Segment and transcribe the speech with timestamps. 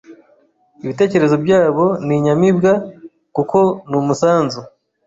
[0.83, 2.71] Ibitekerezo byabo ni inyamibwa
[3.35, 3.57] kuko
[3.89, 4.59] numusanzu